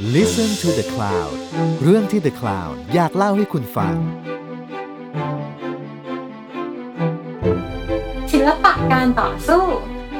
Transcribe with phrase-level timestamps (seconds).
[0.00, 1.36] Listen to the Cloud
[1.82, 3.96] เรื่องที่ The Cloud อยากเล่าให้คุณฟัง
[8.32, 9.64] ศิลปะการต่อสู้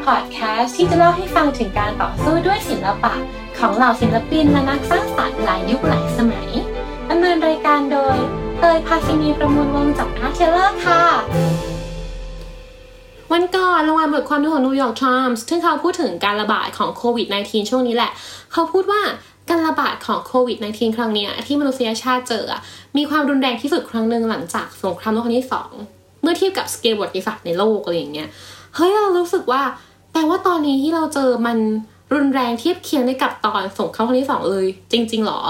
[0.04, 3.14] พอดแคสต์ที่จะเล่าให้ฟังถึงการต่อสู้ด้วยศิลปะ
[3.58, 6.51] ของเหล่าศิลปินและนักสร้างสรรค์หลายยุคหลายสมัย
[7.11, 8.17] ดำเนินรายการโดย
[8.59, 11.03] เตยภาสินีประมูลวงศ์จากอาร์เทเลอร์ค่ะ
[13.33, 18.11] วันก่อนเราอ่านบทความของ New York Times ซึ่งเขาพูดถึงการระบาดของโควิด -19 ช่วงนี้แหละ
[18.52, 19.02] เขาพูดว่า
[19.51, 22.45] การระบาดของโควิด -19 ครั้งนี้ที่มนุษยชาติเจอ
[22.96, 25.70] มีความรุนแรงที่สุดครั้งหนึ่งหลังจากสงครามโลกครั้งที่สอง
[26.23, 28.28] เมื่อเทียบกับสเกลประวัติศาสในโลกอะไรอย่างเงี้ย
[28.74, 29.62] เฮ้ยเรารู้สึกว่า
[30.12, 31.59] แปลว่าตอนนี้ที่เราเจอมัน
[32.15, 35.41] รุนแรงเทียบเคียงได้กับตอนสงครามครั้งที่สองเลย จริง ๆหรอ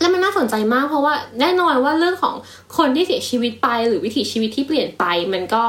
[0.00, 2.34] แล้วมันน่าสนใจมากเพราะว่าแน่นอนว่าเรื่องของ
[2.76, 5.62] คนที่เสียชีวิตไป หรือวิถีชีวิตที่เปลี่ยนไป มันก็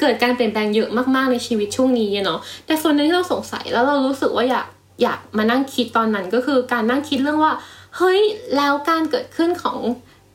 [0.00, 4.66] เกิดการเปลี่ยนแปลงเยอะมากๆในชีวิตช่วงนี้เนาะแต่ส่วนหนึงที่เราสงสัยแล้วเรารู้สึกว่าอยาก
[5.02, 7.52] อยากมานั่งคิดตอนนั้นก็คือการนั่งคิดเรื่องว่า
[7.96, 8.20] เฮ้ย
[8.56, 9.78] แล้วการเกิดขึ้นของ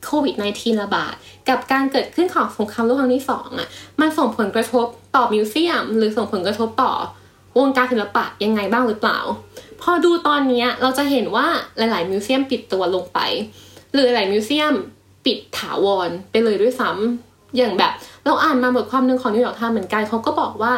[0.04, 1.14] โควิด -19 ระบาด
[1.48, 3.68] กับการเกิดขึ้นของสงครามโลกครั้งที่สองอะ
[4.00, 6.92] มันส่งผลกระทบต่อมิวเซียม หรือส่งผลกระทบต่อ
[7.58, 9.18] วงการศิลปะยังไงบ้างหรือเปล่า
[9.82, 11.46] พอดูตอนนี้เราจะเห็นว่า
[11.76, 13.18] หลาย ๆ มิวเซียมปิดตัวลงไป
[13.92, 14.74] หรือหลายมิวเซียม
[15.26, 17.92] ปิดถาวรไปเลยด้วยซ้ำอย่างแบบ
[18.24, 20.72] เราอ่านมาบทความหนึ่งของ New York Times เหมือนกันเขาก็บอกว่า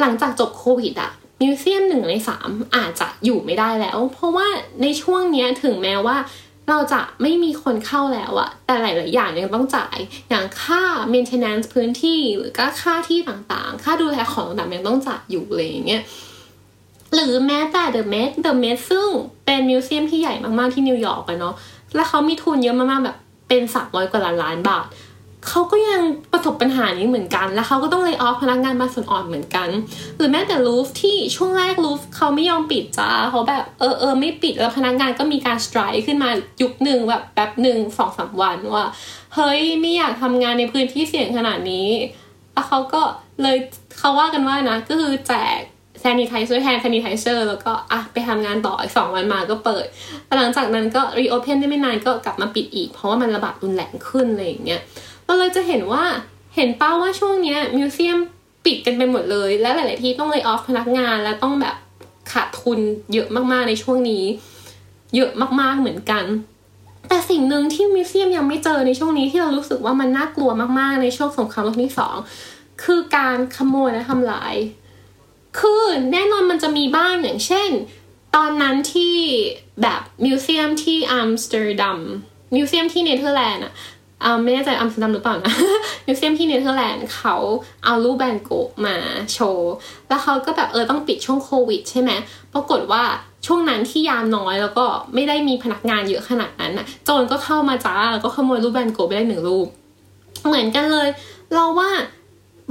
[0.00, 1.10] หลังจากจบโควิดอะ
[1.40, 4.46] museum หนึ่งในสามอาจจะอยู่ไม่ได้แล้ว เพราะว่า
[4.82, 6.16] ในช่วงนี้ถึงแม้ว่า
[6.68, 9.96] เราจะไม่มีคนเข้าแล้วอะแต่หลาย ๆ อย่างยังต้องจ่าย
[10.30, 16.02] อย่างค่า maintenance พื้นที่หรือก็ค่าที่ต่าง ๆ ค่าดูแลของต่างๆยังต้องจ่ายอยู่เลยอย่างเงี้ย
[17.14, 19.08] หรือแม้แต่ The Met The Met ซึ่ง
[19.44, 21.54] เป็น museum ที่ใหญ่มาก ๆ ที่นิวยอร์กอะเนาะ
[21.94, 23.16] แล้วเขามีทุนเยอะมาก ๆ แบบ
[23.48, 24.86] เป็นสามร้อยกว่าล้านล้านบาท
[25.48, 26.02] เขาก็ยัง
[26.32, 29.68] ประสบปัญหานี้เหมือนกัน แล้วเขาก็ต้อง lay off พนักงานบางส่วนออกเหมือนกัน
[30.16, 36.30] หรือแม้แต่ลูฟร์ที่ช่วงแรกลูฟร์เขาไม่ยอมปิดจ้าเขาแบบเออเออไม่ปิดแล้วพนักงานก็มีการ strike ขึ้นมา
[36.62, 38.86] ยุคหนึ่งแบบแป๊บหนึ่งสองสามวันว่า
[39.34, 41.88] เฮ้ยไม่อยากทำงานในพื้นที่เสี่ยงขนาดนี้
[42.52, 43.02] แล้วเขาก็
[43.42, 43.56] เลย
[43.98, 45.60] เขาว่ากันว่านะ ก็คือแจก
[46.00, 49.86] sanitizer แทน sanitizer แล้วก็อะไปทำงานต่ออีกสองวันมาก็เปิด
[50.38, 54.80] หลังจากนั้นก็รีโอเพนได้ไม่นานก็กลับมาปิดอีก เพราะว่ามันระบาดรุนแรงขึ้นอะไรอย่างเงี้ย
[55.30, 56.04] เราเลยจะเห็นว่า
[56.56, 58.18] เห็นเป้าว่าช่วงเนี้ยมิวเซียม
[58.64, 61.76] ปิดกันไปหมดเลย และหลาย ๆ ที่ต้องเลยออฟพนักงานแล้วต้องแบบ
[62.32, 62.78] ขาดทุน
[63.12, 64.24] เยอะมาก ๆ ในช่วงนี้
[65.16, 65.30] เยอะ
[65.60, 66.24] มาก ๆ เหมือนกัน
[67.08, 72.16] แต่สิ่งหนึ่งที่มิวเซียมยังไม่เจอในช่วงนี้ที่เรารู้สึกว่ามันน่ากลัวมาก ๆ ในช่วงสงครามโลกที่สอง
[72.82, 74.54] คือการขโมยและทำลาย
[75.58, 75.82] คือ
[76.12, 77.70] แน่นอนมันจะมีบ้างอย่างเช่น
[78.36, 79.14] ตอนนั้นที่
[79.82, 81.98] แบบ museum ที่อัมสเตอร์ดัม
[82.54, 83.99] museum ที่เนเธอร์แลนด์อะอ่า
[84.44, 85.52] ไม่แน่ใจอัมสเตอร์ดัมหรือเปล่านะ
[86.06, 87.36] museum ที่เนเธอร์แลนด์เขา
[87.84, 88.96] เอารูปแวนโก๊ะมา
[89.32, 89.72] โชว์
[90.08, 92.10] แล้วเขาก็แบบเออต้องปิดช่วงโควิดใช่ไหม
[92.52, 93.02] ปรากฏว่า
[93.46, 99.68] ช่วงนั้นที่ยามน้อยแล้วก็ไม่ได้มีพนักงานเยอะขนาดนั้นอะโจรก็เข้ามาจ้าแล้วก็ขโมยรูปแวนโก๊ะไปได้หนึ่งรูป
[100.46, 101.08] เหมือนกันเลย
[101.54, 101.90] เราว่า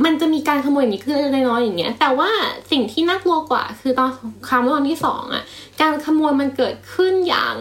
[0.05, 2.29] มันจะมีการขโมยอย่างนี้ขึ้นเล็กน้อยอย่างเงี้ย แต่ว่า
[2.71, 4.09] สิ่งที่น่ากลัวกว่า คือตอน
[4.47, 5.43] ครามโลกครั้งที่สองอะ
[5.81, 7.55] การขโมยมันเกิดขึ้นอย่าง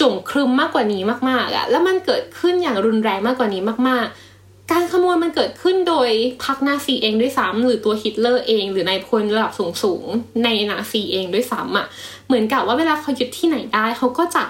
[0.00, 6.10] จุ่มครึมมากกว่านี้มากๆอะแล้วมันเกิดขึ้นอย่างรุนแรงมากกว่านี้มาก ๆ การขโมยมันเกิดขึ้นโดย
[6.44, 11.86] พรรคนาซีเองด้วยซ้ำหรือตัวฮิตเลอร์เอง หรือนายพลระดับสูงๆในนาซีเองด้วยซ้ำอะ
[12.26, 14.42] เหมือนกับว่าเวลาเขายึดที่ไหนได้เขาก็จะ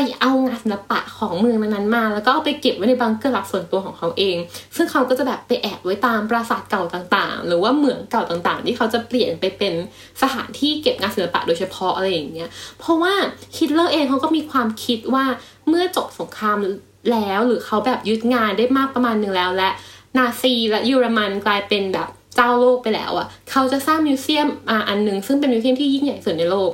[0.00, 4.36] ไปเอางานศิลปะของเมืองนั้นๆมา แล้วก็เอาไปเก็บไว้ในบังเกอร์หลักส่วนตัวของเขาเอง
[4.76, 9.74] ซึ่งเขาก็จะแบบไปแอบไว้ตามปราสาทเก่าต่างๆ หรือว่าเหมืองเก่าต่างๆ ที่เขาจะเปลี่ยนไปเป็น
[10.22, 12.48] สถานที่เก็บงานศิลปะโดยเฉพาะอะไรอย่างเงี้ย
[12.78, 13.14] เพราะว่า
[13.56, 15.24] ฮิตเลอร์เองเขาก็มีความคิดว่า
[15.68, 16.58] เมื่อจบสงคราม
[17.12, 19.70] แล้วหรือเขาแบบยึดงานได้มากประมาณหนึ่งแล้วและ
[20.16, 26.72] นาซีและเยอรมันกลายเป็นแบบเจ้าโลกไปแล้วอะ่ะ เขาจะสร้าง museum อ่าอันหนึ่งซึ่งเป็น museum ที่ยิ่งใหญ่สุดในโลก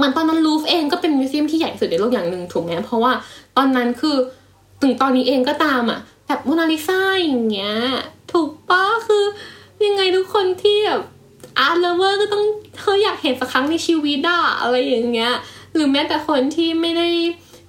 [0.00, 3.12] เหมือนตอนนั้นลูฟร์เองก็เป็น museum ที่ใหญ่สุดในโลกอย่างหนึ่งถูกไหมเพราะว่า
[3.56, 4.16] ตอนนั้นคือ
[4.82, 7.74] ถึงตอนนี้เองก็ตามอะแบบโมนาลิซาอย่างเงี้ย
[8.32, 9.24] ถูกปะคือ
[9.84, 11.02] ยังไงทุกคนที่แบบ
[11.58, 12.44] art lover ก็ต้อง
[12.80, 15.34] เขาอยากเห็นสักครั้งในชีวิตอะอะไรอย่างเงี้ย
[15.74, 17.08] หรือแม้แต่คนที่ไม่ได้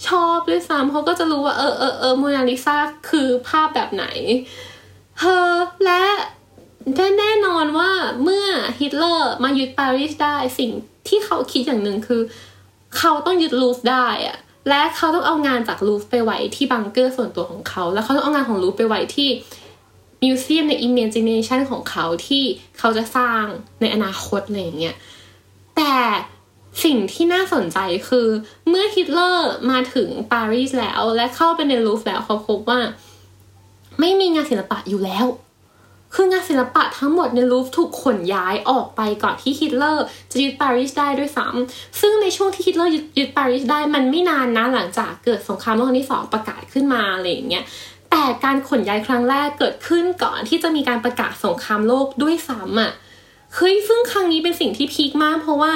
[0.08, 2.78] ชอบด้วยซ้ำเขาก็จะรู้ว่าเออเออเออโมนาลิซา
[3.10, 4.06] คือภาพแบบไหน
[5.20, 5.50] เธอ
[5.86, 6.04] และ
[7.18, 7.32] แน่
[7.78, 7.92] ว่า
[8.24, 8.46] เมื่อ
[8.80, 10.72] ฮิตเลอร์มายึดปารีสได้สิ่ง
[11.08, 12.22] ที่เขาคิดอย่างหนึ่งคือ
[12.98, 14.38] เขาต้องยึดลูฟได้อะ
[14.70, 19.30] และเขาต้องเอางานจากลูฟไปไว้ที่บังเกอร์ส่วนตัวของเขา แล้วเขาต้องเอางานของลูฟไปไว้ที่
[20.24, 22.44] มิวเซียมใน imagination ของเขาที่
[22.78, 23.44] เขาจะสร้าง
[23.82, 24.96] ในอนาคตอะไรอย่างเงี้ย
[25.78, 25.96] แต่
[26.84, 27.78] สิ่งที่น่าสนใจ
[28.10, 28.28] คือ
[28.68, 32.80] เมื่อฮิตเลอร์มาถึงปารีสแล้ว และเข้าไปในลูฟแล้วเขาพบว่า
[34.00, 35.26] ไม่มีงานศิลปะอยู่แล้ว
[36.14, 47.64] คืองานศิลปะทั้งหมดในลูฟร์ถูกขนย้ายออกไปก่อนที่ฮิตเลอร์จะยึดปารีสได้ด้วยซ้ำซึ่งในช่วงที่ฮิตเลอร์ยึดยึดปารีสได้มันไม่นานนะหลังจากเกิดสงครามโลกครั้งที่สองประกาศขึ้นมาอะไรอย่างเงี้ย
[48.12, 52.92] แต่การขนย้ายครั้งแรกเกิดขึ้นก่อนที่จะมีการประกาศสงครามโลกด้วยซ้ำอะ
[53.56, 55.72] เฮ้ยซึ่งครั้งนี้เป็นสิ่งที่ peak มากเพราะว่า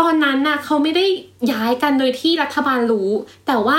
[0.00, 1.06] ตอนนั้นน่ะเขาไม่ได้
[1.52, 3.10] ย้ายกันโดยที่รัฐบาลรู้
[3.46, 3.78] แต่ว่า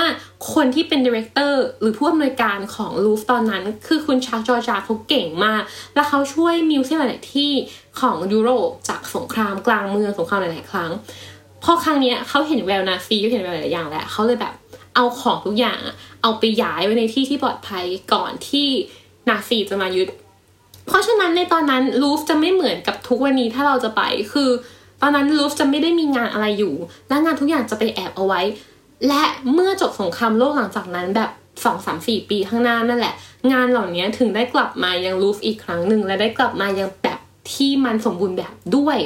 [0.54, 5.62] คนที่เป็น director หรือผู้อำนวยการของลูฟร์ตอนนั้น คือคุณฌาค โฌฌาร์เขาเก่งมาก
[5.94, 7.52] และเขาช่วยมิวเซียมหลายที่
[8.00, 10.90] ของยุโรปจากสงครามกลางเมืองสงครามหลายๆครั้ง
[11.64, 14.54] พอครั้งเนี้ยเขาเห็นแววนาซีเขาเห็นแววหลายอย่างแล้วเขาเลยแบบ
[14.94, 15.78] เอาของทุกอย่าง
[16.22, 18.68] เอาไปย้ายไว้ในที่ที่ปลอดภัยก่อนที่
[19.28, 20.08] นาซีจะมายึด
[20.86, 24.02] เพราะฉะนั้นในตอนนั้นลูฟจะไม่เหมือนกับทุกวันนี้ถ้าเราจะไป
[24.32, 24.50] คือ
[25.06, 26.74] ตอนนั้นลูฟจะไม่ได้มีงานอะไรอยู่
[27.08, 28.40] และงานทุกอย่างจะไปแอบเอาไว้
[29.08, 29.22] และ
[29.52, 31.30] เมื่อจบสงครามโลกหลังจากนั้นแบบ
[31.64, 33.14] สองสามสี่ปีข้างหน้านั่นแหละ
[33.52, 37.18] งานเหล่านี้ถึงได้กลับมายังลูฟอีกครั้งหนึ่งและได้กลับมายังแบบ
[37.52, 38.98] ที่มันสมบูรณ์แบบด้วย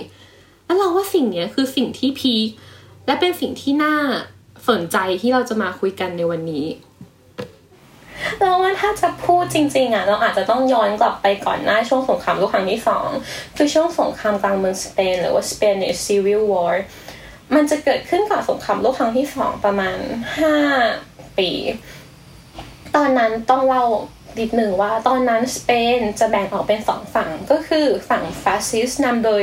[0.65, 2.49] แล้วเราว่าสิ่งนี้คือสิ่งที่พีค
[3.07, 3.95] และเป็นสิ่งที่น่า
[4.69, 6.65] สนใจที่เราจะมาคุยกันในวันนี้
[8.41, 13.09] เราว่าถ้าจะพูดจริงๆอะเราอาจจะต้องย้อนกลับไปก่อนหน้าช่วงสงครามโลกครั้งที่สอง
[13.57, 16.75] คือช่วงสงครามกลางเมืองสเปนหรือว่า Spanish Civil War
[17.55, 19.99] มันจะเกิดขึ้นก่อนสงครามโลกครั้งที่สองประมาณ
[20.39, 20.55] ห้า
[21.39, 21.51] ปี
[22.97, 23.85] ตอนนั้นต้องเล่า
[24.41, 29.43] นิดหนึ่งว่าตอนนั้นสเปนจะแบ่งออกเป็นสองฝั่งก็คือฝั่งฟาสซิสต์นำโดย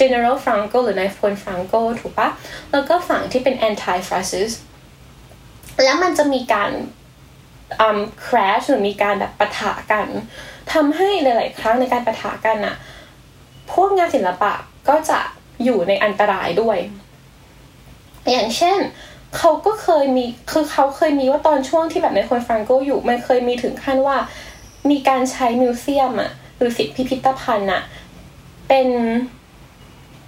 [0.00, 2.28] General Franco หรือนายพลฟรังโกถูกปะ
[2.72, 4.54] แล้วก็ฝั่งที่เป็น anti fascist
[5.84, 6.70] แล้วมันจะมีการ
[7.80, 10.06] อืม crash หรือมีการแบบปะทะกัน
[10.72, 12.76] ทำให้หลาย ๆ ครั้งในการปะทะกันอะ
[13.72, 14.52] พวกงานศิลปะ
[14.88, 15.20] ก็จะ
[15.64, 16.78] อยู่ในอันตรายด้วย
[18.30, 18.78] อย่างเช่น
[19.36, 24.16] เขาก็เคยมีคือเขาเคยมีว่าตอนช่วงที่แบบในคนฟรังโกอยู่ มันเคยมีถึงขั้นว่า
[24.90, 27.82] มีการใช้มิวเซียมอะหรือสิทธิพิพิธภัณฑ์อะ
[28.68, 28.88] เป็น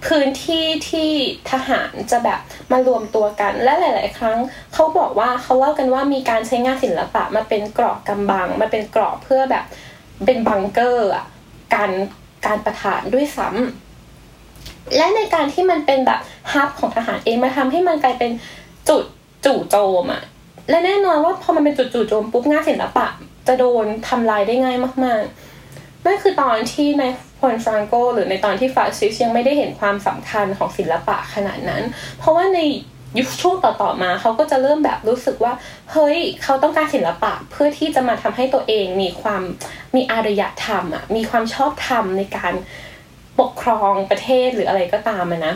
[0.05, 1.11] พื้นที่ที่
[1.51, 2.39] ทหารจะแบบ
[2.71, 4.37] มารวมตัวกัน และหลาย ๆ ครั้ง
[4.73, 9.65] เขาบอกว่าเขาเล่ากันว่ามีการใช้งานศิลปะมาเป็นกรอบกำบังมาเป็นกรอบเพื่อแบบ
[10.25, 11.25] เป็นบังเกอร์อะ
[11.73, 11.91] การ
[12.45, 16.19] การประทานด้วยซ้ำและในการที่มันเป็นแบบ
[16.53, 18.31] ฮับของทหารเองมาทำให้มันกลายเป็น
[18.89, 19.03] จุด
[19.45, 20.23] จู่โจมอะ
[20.69, 23.07] และแน่นอนว่าพอมันเป็นจุดจู่โจมปุ๊บงานศิลปะ
[23.47, 25.23] จะโดนทำลายได้ง่ายมาก
[25.65, 27.03] ๆนั่นคือตอนที่ใน
[27.39, 31.83] พลฟรังโกหรือในตอนที่ฟาสซิสยังไม่ได้เห็นความสำคัญของศิลปะขนาดนั้น
[32.17, 32.59] เพราะว่าใน
[33.17, 35.53] ยุคช่วงต่อๆมาเขาก็จะเริ่มแบบรู้สึกว่า
[35.91, 39.41] เฮ้ยเขาต้องการศิลปะเพื่อที่จะมาทำให้ตัวเองมีความ
[39.95, 42.53] มีอารยธรรมอะมีความชอบธรรมในการ
[43.39, 45.55] ปกครองประเทศหรืออะไรก็ตามนะ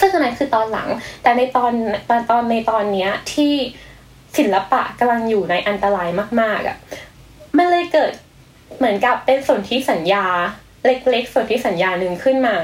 [0.00, 0.88] ซึ่งอันนั้นคือตอนหลัง
[1.22, 1.72] แต่ในตอน
[2.08, 3.52] ตอนตอนในตอนเนี้ยที่
[4.38, 6.08] ศิลปะกำลังอยู่ในอันตราย
[6.40, 6.76] มาก ๆอะ่ะ
[7.56, 8.12] มันเลยเกิด
[8.78, 10.26] เหมือนกับเป็นสนธิสัญญา
[10.84, 12.56] เล็กๆสนธิสัญญาหนึ่งขึ้นมา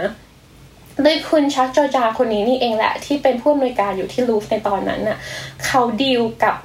[1.03, 5.19] โดยคุณชักจอจาคนนี้นี่เองแหละ ที่เป็นผู้อำนวยการอยู่ที่ลูฟในตอนนั้นน่ะ
[5.67, 6.57] เขาดีลกับ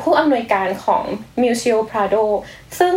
[0.00, 1.02] ผู้อำนวยการของ
[1.42, 2.24] Museo Prado
[2.78, 2.92] ซึ่ง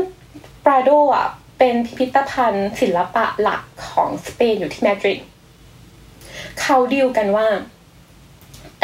[0.64, 1.28] Prado อะ
[1.60, 5.20] เป็นพิพิธภัณฑ์ศิลปะหลักของสเปนอยู่ที่มาดริด
[6.62, 7.48] เขาดีลกันว่า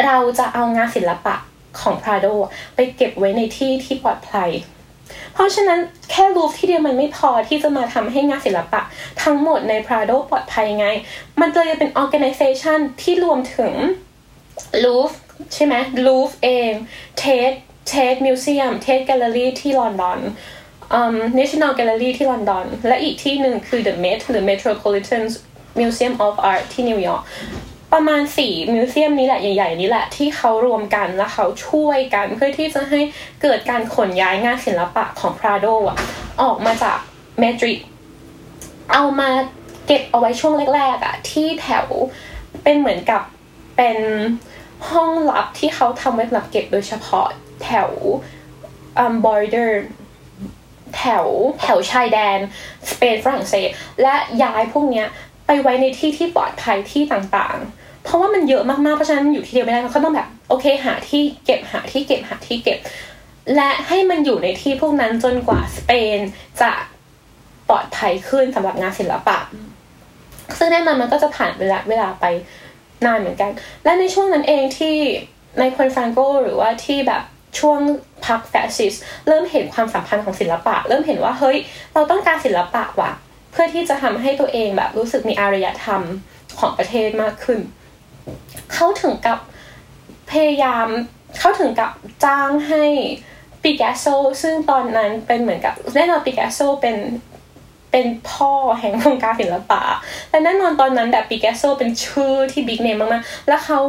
[0.04, 1.34] เราจะเอางานศิลปะ
[1.80, 2.26] ของพราโด
[2.74, 4.50] ไปเก็บไว้ในที่ที่ปลอดภัย
[5.34, 5.78] เพราะฉะนั้น
[6.10, 8.80] แค่รูฟที่เดียวมันไม่พอที่จะมาทำให้งานศิลปะ
[9.22, 10.86] ทั้งหมดในพราโดปลอดภัยไง
[11.40, 13.72] มันเลยเป็น organization ที่รวมถึง
[14.84, 15.10] ลูฟร์
[15.54, 15.74] ใช่ไหม
[16.06, 16.72] ลูฟร์เอง
[17.18, 20.20] Tate Tate Museum Tate Gallery ที่ลอนดอน
[20.98, 25.22] um, National Gallery ที่ลอนดอน และอีกที่หนึ่งคือ The Met หรือ Metropolitan
[25.80, 27.22] Museum of Art ที่นิวยอร์ก
[27.92, 33.00] ประมาณสี่ museum นี้แหละใหญ่ ๆ นี้แหละที่เขารวมกันและเขาช่วยกันเพื่อที่จะให้
[33.42, 35.96] เกิดการขนย้ายงานศิลปะของพราโดอะ
[36.42, 36.98] ออกมาจาก
[37.38, 37.80] มาดริด
[38.92, 39.30] เอามา
[39.86, 41.86] เก็บเอาไว้ช่วงแรกๆอะที่แถว
[42.62, 43.22] เป็นเหมือนกับ
[43.76, 43.98] เป็น
[44.90, 47.26] ห้องลับที่เขาทำไว้สำหรับเก็บโดยเฉพาะ
[47.62, 47.90] แถว
[49.02, 49.70] um, border
[50.96, 51.26] แถว
[51.60, 52.38] แถวชายแดน
[52.90, 53.68] สเปนฝรั่งเศส
[54.02, 55.06] และย้ายพวกเนี้ย
[55.46, 62.78] ไปไว้ในที่ที่ปลอดภัยที่ต่างๆ เพราะว่ามันเยอะมากๆ เพราะฉะนั้นอยู่ที่เดียวไม่ได้เขาต้องแบบ โอเค หาที่เก็บหาที่เก็บหาที่เก็บ
[63.56, 66.18] และให้มันอยู่ในที่พวกนั้นจนกว่าสเปน
[66.60, 66.70] จะ
[67.68, 69.38] ปลอดภัยขึ้นสำหรับงานศิลปะ
[70.58, 72.24] ซึ่งแน่นอนมันก็จะผ่านเวลาเวลาไป
[73.06, 73.50] นานเหมือนกัน
[73.84, 74.96] และในช่วงนั้นเองที่
[75.60, 77.22] ในคนฟรังโกหรือว่าที่แบบ
[77.58, 77.80] ช่วง
[78.26, 78.94] พักแฟชิส
[79.28, 81.56] เริ่มเห็นความสัมพันธ์ของศิลปะ เริ่มเห็นว่าเฮ้ย
[81.94, 83.12] เราต้องการศิลปะว่ะ
[83.52, 86.02] เพื่อที่จะทำให้ตัวเองแบบรู้สึกมีอารยธรรม
[86.58, 87.58] ของประเทศมากขึ้น
[88.74, 89.38] เขาถึงกับ
[90.30, 90.86] พยายาม
[91.38, 91.90] เขาถึงกับ
[92.24, 92.84] จ้างให้
[93.62, 94.06] ปิกัสโซ
[94.42, 96.96] ซึ่งตอนนั้นเป็นเหมือนกับแน่นอนปิกัสโซเป็น
[97.90, 99.82] เป็นพ่อแห่งวงการศิลปะ
[100.30, 103.80] และแน่นอนตอนนั้นแบบปิกัสโซเป็นชื่อที่ big name มากๆ แล้วเขา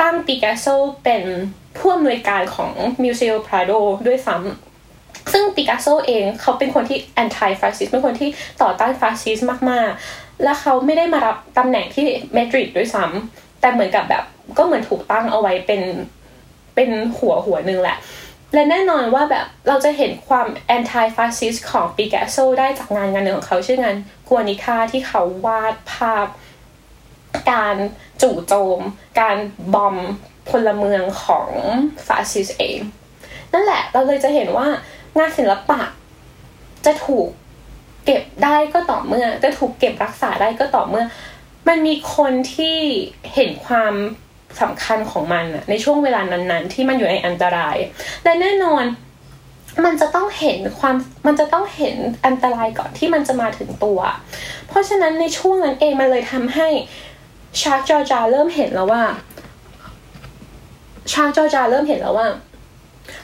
[0.00, 0.66] ตั้งปิกัสโซ
[1.04, 1.22] เป็น
[1.78, 2.72] ผู้อำนวยการของ
[3.02, 3.72] museum พราโด
[4.06, 8.28] ด้วยซ้ำซึ่งปิกัสโซเองเขาเป็นคนที่ anti fascist เป็นคนที่
[8.62, 14.24] ต่อต้านฟาสซิสต์มากๆ และเขาไม่ได้มารับตำแหน่งที่มาดริดด้วยซ้ำ แต่เหมือนกับแบบ
[14.58, 15.82] ก็เหมือนถูกตั้งเอาไว้เป็น
[16.74, 17.96] เป็นหัวหัวหนึ่งแหละ
[18.54, 20.46] และแน่นอนว่าแบบเราจะเห็นความ
[20.76, 23.96] anti fascist ของปิกัสโซได้จากงานงานหนึ่งของเขาชื่องาน
[24.28, 26.26] กัวนิคาที่เขาวาดภาพ
[27.50, 27.76] การ
[28.22, 28.80] จู่โจม
[29.20, 29.36] การ
[29.74, 29.96] บอม
[30.48, 31.48] พลเมืองของ
[32.06, 32.78] ฟาสซิสเอง
[33.52, 34.66] นั่นแหละเราเลยจะเห็นว่า
[35.18, 35.80] งานศิลปะ
[36.86, 37.28] จะถูก
[38.04, 41.04] เก็บได้ก็ต่อเมื่อ จะถูกเก็บรักษาได้ก็ต่อเมื่อ
[41.68, 42.76] มันมีคนที่
[43.34, 43.94] เห็นความ
[44.60, 47.76] สำคัญของมันอะในช่วงเวลานั้นๆ ที่มันอยู่ในอันตราย
[48.24, 48.84] และแน่นอน
[49.84, 50.96] มันจะต้องเห็นความ
[51.26, 51.96] มันจะต้องเห็น
[52.26, 54.00] อันตรายก่อนที่มันจะมาถึงตัว
[54.68, 56.68] เพราะฉะนั้นในช่วงนั้นเองมันเลยทำให้
[57.60, 59.02] ชาร์จอจาเริ่มเห็นแล้วว่า
[61.12, 62.28] ชาร์จอจาเริ่มเห็นแล้วว่า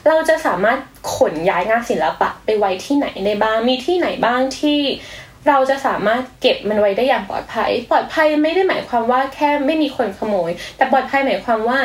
[0.07, 0.79] เราจะสามารถ
[1.15, 4.79] ขนย้ายงานศิลปะไปไว้ที่ไหนในบ้างมีที่ไหนบ้างที่
[5.47, 11.79] เราจะสามารถเก็บมันไว้ได้อย่างปลอดภัย ปลอดภัยไม่ได้หมายความว่าแค่ไม่มีคนขโมย แต่ปลอดภัยหมายความว่า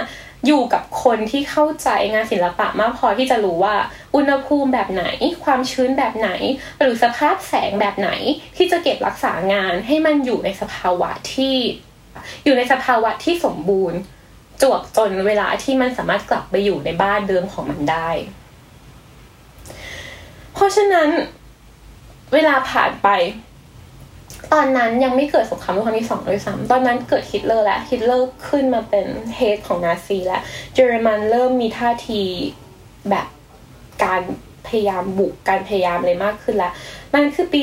[0.46, 3.76] อยู่กับคนที่เข้าใจงานศิลปะมากพอที่จะรู้ว่า
[4.14, 5.04] อุณหภูมิแบบไหน
[5.44, 6.30] ความชื้นแบบไหน
[6.78, 8.10] หรือสภาพแสงแบบไหน
[8.56, 11.56] ที่จะเก็บรักษางานให้มันอยู่ในสภาวะที่
[12.44, 13.98] อยู่ในสภาวะที่สมบูรณ์
[14.62, 18.10] จวบจนเวลาที่มันสามารถกลับไปอยู่ในบ้านเดิมของมันได้
[20.54, 21.08] เพราะฉะนั้น
[22.34, 23.08] เวลาผ่านไป
[24.52, 30.42] ตอนนั้นยังไม่เกิดสงครามโลกครั้งที่สองด้วยซ้ำตอนนั้นเกิดฮิตเลอร์แล้วฮิตเลอร์ขึ้นมาเป็น head ของนาซีแล้ว
[30.74, 32.22] เยอรมันเริ่มมีท่าที
[33.10, 33.26] แบบ
[34.04, 34.22] การ
[34.66, 36.72] พยายามบุกการพยายามอะไรมากขึ้นแล้ว
[37.14, 37.62] นั่นคือปี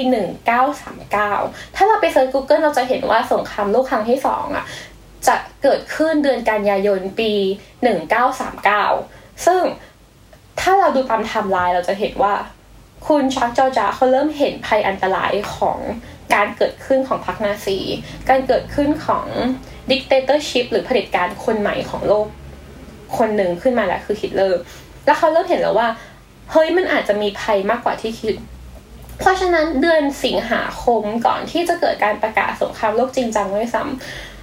[0.88, 4.66] 1939 ถ้าเราไป search Google เราจะเห็นว่าสงครามโลกครั้งที่สองอะ
[5.28, 7.32] จะเกิดขึ้นเดือนกันยายนปี
[8.60, 9.62] 1939 ซึ่ง
[10.60, 12.34] ถ้าเราดูตามไทม์ไลน์เราจะเห็นว่า
[13.08, 15.80] คุณฌาค โฌฌาร์เขาเริ่มเห็นภัยอันตรายของ
[16.34, 17.80] การเกิดขึ้นของพรรคนาซี
[18.30, 19.28] การเกิดขึ้นของ
[19.92, 22.28] dictatorship หรือเผด็จการคนใหม่ของโลก
[23.18, 24.60] คนหนึ่งขึ้นมาแล้วคือฮิตเลอร์
[25.06, 25.90] แล้วเขาเริ่มเห็นแล้วว่า
[26.52, 28.36] เฮ้ยมันอาจจะมีภัยมากกว่าที่คิด
[29.20, 33.84] เพราะฉะนั้นเดือนสิงหาคมก่อนที่จะเกิดการประกาศสงครามโลกจริงจังด้วยซ้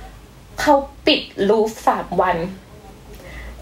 [0.00, 0.74] ำเขา
[1.06, 2.36] ปิดลูฟสามวัน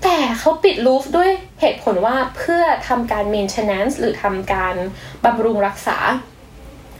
[0.02, 4.75] แต่เขาปิดลูฟด้วยเหตุผลว่าเพื่อทำการ maintenance หรือทำการ
[5.25, 5.99] บำรุงรักษา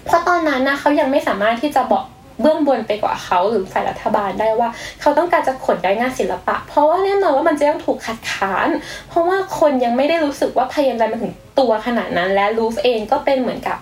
[0.07, 2.05] เพราะตอนนั้นนะเขายังไม่สามารถที่จะบอก
[2.41, 4.69] เบื้องบนไปกว่าเขาหรือฝ่ายรัฐบาลได้ว่า
[5.01, 8.69] เขาต้องการจะขนย้ายงานศิลปะ เพราะว่าแน่นอนว่ามันจะต้องถูกขัดขาน
[9.09, 13.79] เพราะว่าคนยังไม่ได้รู้สึกว่าพยายามอะมาถึงตัวขนาดนั้น และลูฟเองก็เป็นเหมือนกับ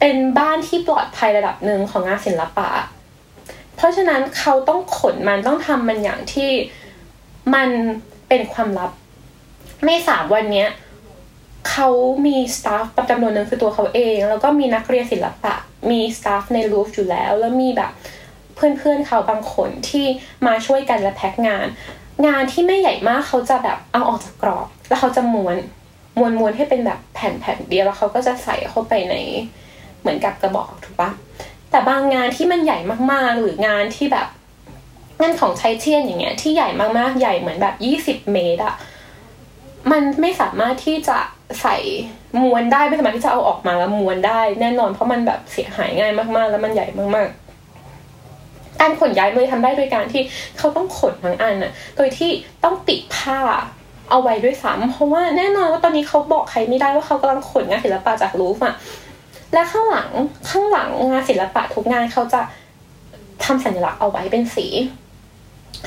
[0.00, 2.68] เป็นบ้านที่ปลอดภัยระดับหนึ่งของงานศิลปะ
[3.76, 6.50] เพราะฉะนั้นเขาต้องขนมันต้องทำมันอย่างที่
[7.54, 7.68] มัน
[8.28, 8.90] เป็นความลับ
[9.86, 10.68] ในสามวันเนี้ย
[11.70, 11.88] เขา
[12.26, 15.54] มีสตาฟประจำนวนหนึ่งคือตัวเขาเอง แล้วก็มีนักเรียนศิลปะ
[15.90, 17.92] มีสตาฟในลูฟอยู่แล้ว แล้วมีแบบ
[18.54, 20.06] เพื่อนๆเขาบางคนที่
[20.46, 21.66] มาช่วยกันและแพ็คงาน
[22.26, 25.56] งานที่ไม่ใหญ่มากเขาจะแบบเอาออกจากกรอบ แล้วเขาจะม้วน
[26.18, 29.14] ม้วนม้วนให้เป็นแบบแผ่นแผ่นเดียวแล้วเขาก็จะใส่เข้าไปใน
[30.00, 31.10] เหมือนกับกระบอกถูกปะ
[31.70, 32.78] แต่บางงานที่มันใหญ่
[33.12, 34.26] มากๆ หรืองานที่แบบ
[35.20, 36.68] งานของไทเทียนอย่างเงี้ยที่ใหญ่
[36.98, 38.74] มากๆ ใหญ่เหมือนแบบยี่สิบเมตรอะ
[39.90, 41.18] มันไม่สามารถที่จะ
[41.62, 41.76] ใส่
[42.42, 46.86] ม้วนได้ไม่สามารถที่จะเอาออกมาแล้วม้วนได้ แน่นอนเพราะมันแบบเสียหายง่ายมากๆ แล้วมันใหญ่
[47.16, 50.22] มากๆ การขนย้ายเลยทำได้โดยการที่
[50.58, 52.30] เขาต้องขนทั้งอันอะโดยที่
[52.64, 53.38] ต้องติดผ้า
[54.10, 58.74] เอาไว้ด้วยซ้ำเพราะว่าแน่นอนว่าตอนนี้เขาบอกใครไม่ได้ว่าเขากำลังขนงานศิลปะจากลูฟอะ
[59.52, 60.10] และข้างหลัง
[60.50, 62.40] ข้างหลังงานศิลปะทุกงานเขาจะ
[63.44, 64.66] ทำสัญลักษณ์เอาไว้เป็นสี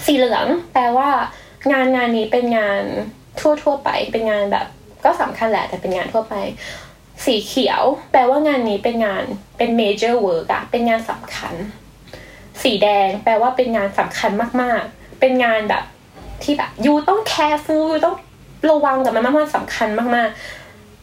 [0.05, 1.09] สีเหลืองแปลว่า
[1.71, 2.81] งานงานนี้เป็นงาน
[3.39, 4.67] ทั่วทั่วๆไปเป็นงานแบบ
[5.03, 6.35] ก็สำคัญแหละแต่เป็นงานทั่วไป
[7.25, 9.23] สีเขียว แปลว่างานนี้เป็นงาน
[9.57, 11.53] เป็น major work อะเป็นงานสำคัญ
[12.63, 15.83] สีแดง แปลว่าเป็นงานสำคัญมากๆ เป็นงานแบบ
[16.43, 18.15] ที่แบบยูต้อง careful ยูต้อง
[18.69, 20.29] ระวังกับมันมากๆสำคัญมาก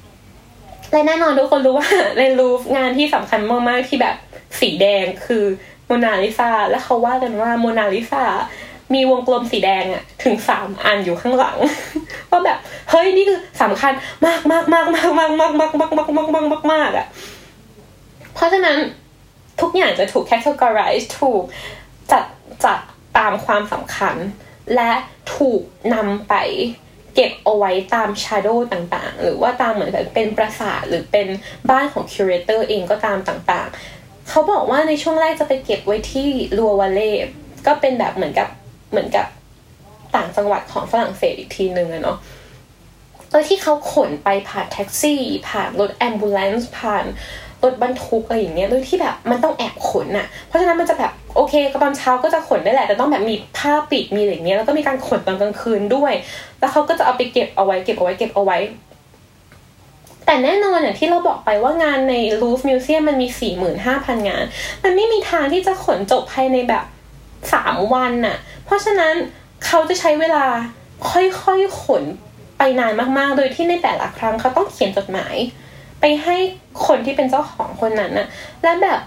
[0.09, 4.17] ๆและแน่นอนทุกคนรู้ว่าในรูฟงานที่สำคัญมากๆที่แบบ
[4.61, 5.45] สีแดงคือ
[5.87, 8.25] โมนาลิซาและเขาว่ากันว่าโมนาลิซา
[8.95, 11.57] มีวงกลมสีแดงอะถึงสามอันอยู่ข้างหลัง
[12.31, 12.59] ว่าแบบ
[12.91, 13.93] เฮ้ยนี่คือสำคัญ
[14.27, 17.07] มากมากมากมากมากมากมากมากมากมากมากมากมากอะ
[18.35, 18.79] เพราะฉะนั้น
[19.61, 21.43] ทุกอย่างจะถูก categorize ถูก
[22.13, 22.25] จัด
[22.65, 22.79] จัด
[23.19, 24.17] ตามความสำคัญ
[24.75, 24.93] และ
[25.37, 25.63] ถูก
[25.95, 26.35] นำไป
[27.15, 31.29] เก็บเอาไว้ตาม shadow ต่างๆ หรือว่าตามเหมือนแบบเป็นปราสาทหรือเป็น
[31.71, 37.13] บ้านของ curator เองก็ตามต่างๆ เขาบอกว่าในช่วงแรกจะไปเก็บไว้ที่ลัววาเล่
[37.67, 38.49] ก็เป็นแบบเหมือนกับ
[38.95, 39.27] เหมือนกับ
[40.17, 42.19] ต่างจังหวัดของฝรั่งเศสอีกทีหนึ่งอะเนาะ
[43.31, 47.05] โดยที่เขาขนไปผ่านแท็กซี่ ผ่านรถ ambulance ผ่าน
[47.65, 56.13] รถบรรทุกอะไรอย่างเงี้ยโดยที่แบบมันต้องแอบขนอะเพราะฉะนั้นมันจะแบบโอเคก็ตอนเช้าก็จะขนได้แหละ แต่ต้องแบบมีผ้าปิดมีอะไรเงี้ยแล้วก็มีการขนตอนกลางคืนด้วย
[56.59, 58.59] แล้วเขาก็จะเอาไปเก็บเอาไว้เก็บเอาไว้เก็บเอาไว้
[60.27, 64.45] แต่แน่นอนอย่างที่เราบอกไปว่างานในลูฟร์ museum มันมีสี่หมื่นห้าพันงาน
[64.85, 66.85] มันไม่มีทางที่จะขนจบภายในแบบ
[67.53, 69.15] สามวันน่ะ เพราะฉะนั้น
[69.67, 70.45] เขาจะใช้เวลา
[71.11, 72.05] ค่อยๆขน
[72.59, 75.35] ไปนานมากๆ โดยที่ในแต่ละครั้งเขาต้องเขียนจดหมาย
[76.01, 76.37] ไปให้
[76.87, 78.27] คนที่เป็นเจ้าของคนนั้นน่ะ
[78.63, 79.01] และแบบ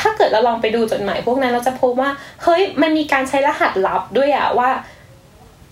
[0.00, 2.10] ถ้าเกิดเราลองไปดูจดหมายพวกนั้นเราจะพบว่า
[2.42, 4.70] เฮ้ยมันมีการใช้รหัสลับด้วยอะว่า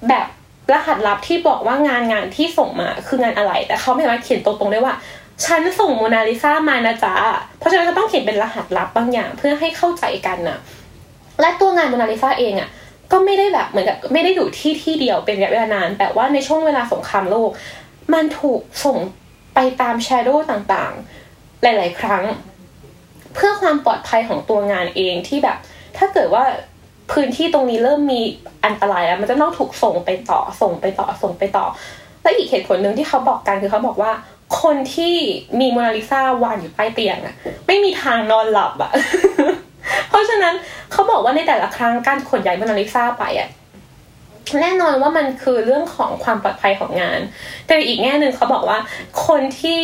[0.08, 0.26] แบบ
[0.72, 4.94] รหัสลับที่บอกว่างานงานที่ส่งมาคืองานอะไร แต่เขาไม่สามารถเขียนตรงๆได้ว่า
[5.44, 7.14] ฉันส่งโมนาลิซามานะจ๊ะ
[7.58, 10.58] เพราะฉะนั้นเขาต้องเขียนเป็นรหัสลับบางอย่างเพื่อให้เข้าใจกันน่ะ
[11.40, 12.68] และตัวงานโมนาลิซาเองอะ่ะ
[13.12, 17.50] ก็ไม่ได้แบบเหมือนกับไม่ได้อยู่ที่ที่เดียวเป็นระยะเวลานาน แต่ว่าในช่วงเวลาสงครามโลก
[18.14, 18.98] มันถูกส่ง
[19.54, 22.24] ไปตามแชโดว์ต่างๆ หลาย ๆ ครั้ง
[23.34, 25.56] เพื่อความปลอดภัยของตัวงานเองที่แบบ
[25.98, 26.44] ถ้าเกิดว่า
[27.12, 28.20] พื้นที่ตรงนี้เริ่มมี
[28.64, 31.66] อันตรายแล้ว มันจะต้องถูกส่งไปต่อส่งไปต่อส่งไปต่อ
[32.22, 34.12] และอีกเหตุผลหนึ่งที่เขาบอกกันคือเขาบอกว่า
[34.62, 35.14] คนที่
[35.60, 37.34] มีโมนาลิซาวางอยู่ใต้เตียงอะ
[37.66, 38.92] ไม่มีทางนอนหลับอะ
[40.08, 40.54] เพราะฉะนั้น
[40.92, 43.48] เขาบอกว่าในแต่ละครั้งการขนย้ายโมนาลิซาไปอะ
[44.60, 47.20] แน่นอนว่ามันคือเรื่องของความปลอดภัยของงาน
[47.66, 48.78] แต่อีกแง่หนึ่งเขาบอกว่า
[49.26, 49.82] คนที่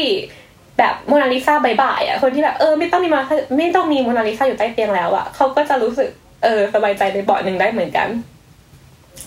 [0.78, 3.22] แบบโมนาลิซาบายๆอะคนที่แบบเออไม่ต้องมีมา
[3.58, 6.08] ไม่ต้องมีโมนาลิซาอยู่ใต้เตียงแล้วอะเขาก็จะรู้สึก
[6.44, 8.08] เออสบายใจในเบาะหนึ่งได้เหมือนกัน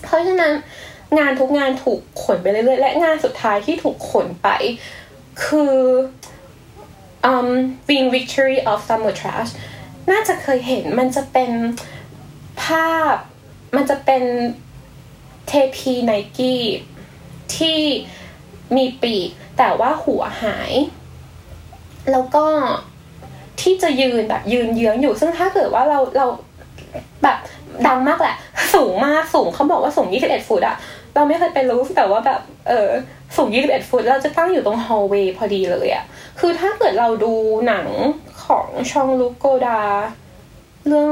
[0.04, 0.52] เพราะฉะนั้น
[1.18, 4.48] งานทุกงานถูกขนไปเรื่อยๆและงานสุดท้ายที่ถูกขนไป
[5.44, 5.76] คือ
[7.32, 7.48] um
[7.88, 9.50] Wing Victory of Summer Trash
[10.10, 11.50] น่าจะเคยเห็นมันจะเป็น
[12.62, 13.16] ภาพ
[13.76, 14.22] มันจะเป็น
[15.46, 16.62] เทพีไนกี้
[17.56, 17.78] ที่
[18.76, 19.28] มีปีก
[19.58, 20.72] แต่ว่าหัวหาย
[22.12, 22.44] แล้วก็
[23.60, 26.26] ที่จะยืนแบบยืนเยื้องอยู่ ซึ่งถ้าเกิดว่าเราเรา
[27.22, 27.38] แบบ
[27.86, 28.36] ดังมากแหละ
[28.74, 30.76] สูงมากสูงเขาบอกว่าสูง 21 ฟุตอะ
[31.14, 32.88] เราไม่เคยไปรู้แต่ว่าแบบเออ
[33.36, 36.04] สูง 21 ฟุต เราจะตั้งอยู่ตรงฮอลเวย์พอดีเลยอะ
[36.40, 37.32] คือถ้าเกิดเราดู
[37.66, 37.86] หนัง
[38.50, 39.80] ของชองลูกโกดา
[40.88, 41.10] เรื่อง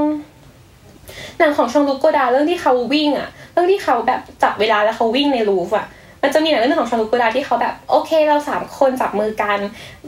[1.38, 5.86] หนังของชองลูกโกดาเรื่องที่เขาวิ่งอะเรื่องที่เขาแบบจับเวลาแล้วเขาวิ่งในลูฟอะ
[6.22, 9.58] มันจะมีหนังเรื่องของชองลูกโกดาที่เขาแบบโอเคเราสามคนจับมือกัน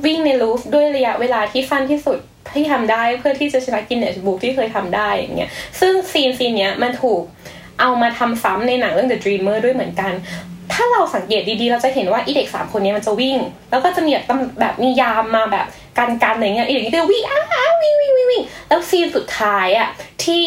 [0.05, 2.19] วิ่งในลูฟด้วยระยะเวลาที่สั้นที่สุด
[2.55, 7.23] ที่ทำได้เพื่อที่จะชนะกินเนสบุ๊กที่เคยทำได้อย่างเงี้ยซึ่ง scene scene เนี้ยมันถูก
[7.81, 10.13] เอามาทำซ้ำในหนังเรื่อง The Dreamers ด้วยเหมือนกัน
[10.75, 13.39] ถ้าเราสังเกตดีๆ เราจะเห็นว่าอีเด็กสามคนนี้มันจะวิ่ง
[13.71, 14.25] แล้วก็จะมีแบบ
[14.61, 15.67] แบบมียามมาแบบ
[15.99, 19.89] กันกันอะไรเงี้ยอีเด็กนี่ก็วิ่งอ้าววิ่งวิ่งวิ่งวิ่งแล้ว scene สุดท้ายอะ
[20.25, 20.45] ที่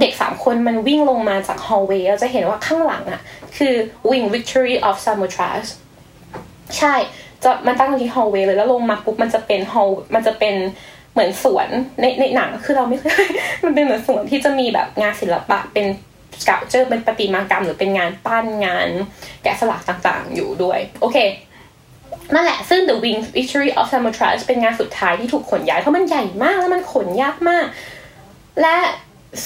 [0.00, 3.20] เด็กสามคนมันวิ่งลงมาจาก hallway เราจะเห็นว่าข้างหลังอะ
[3.56, 3.74] คือ
[4.10, 5.68] Winged Victory of Samothrace
[6.78, 6.94] ใช่
[7.42, 10.54] จะมันตั้งที่ hallway เลยแล้วลงมาปุ๊บมันจะเป็น hallมันจะเป็น
[11.12, 11.68] เหมือนสวน
[12.00, 13.28] ในในหนังคือเราไม่เคย
[13.64, 15.86] มันเป็นเหมือนสวนที่จะมีแบบงานศิลปะเป็น
[16.46, 18.88] เกลเจอร์เป็นประติมากรรม หรือเป็นงานปั้นงาน
[19.42, 21.18] แกะสลักต่างๆ อยู่ด้วย โอเค
[22.34, 27.66] นั่นแหละ ซึ่ง The Wing Victory of Summer Trash เป็นงานสุดท้ายที่ถูกขนย้าย เพราะมันใหญ่มากแล้วมันขนยากมาก
[28.62, 28.76] และ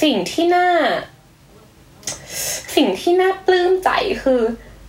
[0.03, 0.69] สิ่งที่น่า
[2.77, 3.91] สิ่งที่น่าปลื้มใจ
[4.23, 4.41] คือ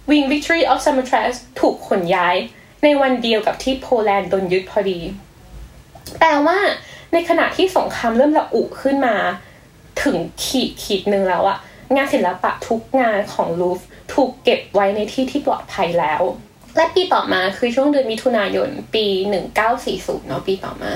[0.10, 2.36] Wing Victory of Summer Trash ถูกขนย้าย
[2.84, 5.00] ในวันเดียวกับที่โปแลนด์โดนยึดพอดี
[6.20, 6.58] แปลว่า
[7.14, 9.16] ในขณะที่สงครามเริ่มระอุขึ้นมา
[10.04, 11.58] ถึงขีดขีดหนึ่งแล้วอะ
[11.95, 13.80] งานศิลปะทุกงานของลูฟ
[14.13, 16.21] ถูกเก็บไว้ในที่ที่ปลอดภัยแล้ว
[16.75, 19.06] และปีต่อมาคือช่วงเดือนมิถุนายนปี
[19.67, 20.91] 1940 เนาะปีต่อมา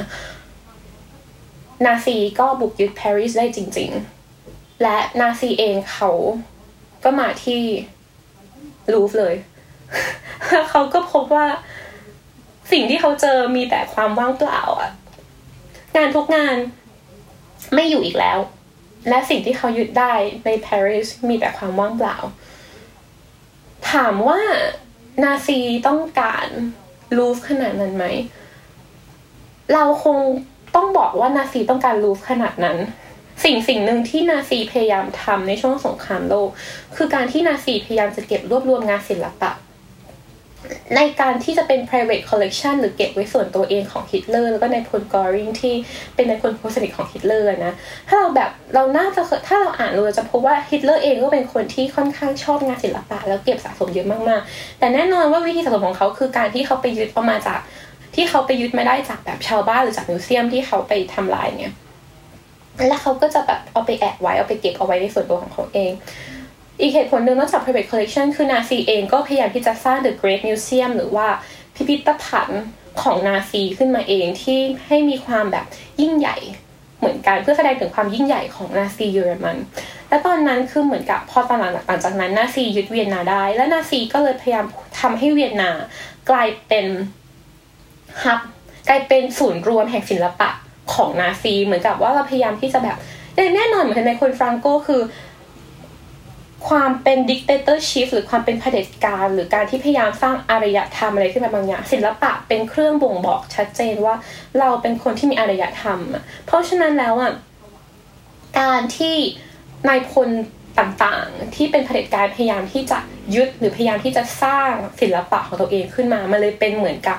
[1.85, 3.89] นาซีก็บุกยึดปารีสได้จริง
[4.35, 6.11] ๆ และนาซีเองเขา
[7.03, 7.61] ก็มาที่
[8.93, 9.35] ลูฟเลย
[10.69, 11.47] เขาก็พบว่า
[12.71, 14.91] สิ่งที่เขาเจอมีแต่ความว่างเปล่าอะ
[15.97, 16.55] งานทุกงาน
[17.73, 18.39] ไม่อยู่อีกแล้ว
[19.09, 20.13] และสิ่งที่เขายึดได้
[20.45, 22.17] ในปารีสมีแต่ความว่างเปล่า
[23.91, 24.39] ถามว่า
[25.23, 26.47] นาซีต้องการ
[27.17, 28.05] ลูฟขนาดนั้นไหม
[29.73, 30.17] เราคง
[30.75, 32.77] ต้องบอกว่านาซีต้องการลูฟขนาดนั้น
[33.43, 36.49] สิ่งสิ่งหนึ่งที่นาซีพยายามทำในช่วงสงครามโลก
[36.95, 39.51] คือการที่นาซีพยายามจะเก็บรวบรวมงานศิลปะ
[40.95, 45.75] ในการที่จะเป็น private collection หรือเก็บไว้ส่วนตัวเองของฮิตเลอร์แล้วก็นายพลเกอริงที่
[46.15, 47.73] เป็นนายพลคนสนิทของฮิตเลอร์นะ
[48.07, 57.59] ถ้าเราแบบเราน่าจะถ้าเราอ่านเราจะพบว่าฮิตเลอร์เองก็เป็นคนที่ค่อนข้างชอบงานศิลปะ แล้วเก็บสะสมเยอะมากๆ แต่แน่นอนว่าวิธีสะสมของเขาคือการที่เขาไปยึดเอามาจาก
[58.15, 61.75] ที่เขาไปยึดมาได้จากแบบชาวบ้านหรือจาก museum ที่เขาไปทำลายเนี่ย
[62.87, 65.91] แล้วเขาก็จะแบบเอาไปแอบไว้เอาไปเก็บเอาไว้ในส่วนตัวของเขาเอง
[66.81, 71.27] อีกเหตุผลหนึ่งนอกจาก private collection คือนาซีเองก็พยายามที่จะสร้าง the great museum หรือว่า
[71.75, 72.63] พิพิธภัณฑ์
[73.01, 75.65] ของนาซีขึ้นมาเองที่ให้มีความแบบ
[76.01, 76.37] ยิ่งใหญ่
[76.99, 79.57] เหมือนกันเพื่อแสดงถึงความยิ่งใหญ่ของนาซีเยอรมัน
[80.09, 84.65] และตอนนั้นคือเหมือนกับพอตอนหลังหลังจากนั้นนาซียึดเวียนนาได้ และนาซีก็เลยพยายาม
[84.99, 85.71] ทำให้เวียนนา
[86.29, 86.85] กลายเป็น
[88.23, 88.39] hub
[88.89, 90.49] กลายเป็นศูนย์รวมแห่งศิลปะ
[90.93, 92.97] ของนาซี เหมือนกับว่าเราพยายามที่จะแบบ
[93.55, 95.01] แน่นอนเหมือนนายพลฟรังโกคือ
[96.69, 104.15] ความเป็น dictatorship หรือความเป็นเผด็จการ หรือการที่พยายามสร้างอารยธรรมอะไรขึ้นมาบางอย่าง ศิลปะเป็นเครื่องบ่งบอกชัดเจนว่า
[104.59, 105.99] เราเป็นคนที่มีอารยธรรม
[106.45, 107.33] เพราะฉะนั้นแล้วอะ
[108.59, 109.15] การที่
[109.87, 110.29] นายพล
[110.79, 112.99] ต่างๆ ที่เป็นเผด็จการพยายามที่จะ
[113.35, 114.71] ยึดหรือพยายามที่จะสร้าง
[115.01, 117.17] ศิลปะของตัวเองขึ้นมา มันเลยเป็นเหมือนกับ